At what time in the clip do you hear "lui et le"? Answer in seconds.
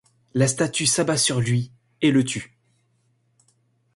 1.41-2.23